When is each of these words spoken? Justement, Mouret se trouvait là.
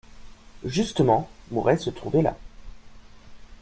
Justement, 0.65 1.29
Mouret 1.51 1.77
se 1.77 1.91
trouvait 1.91 2.23
là. 2.23 2.35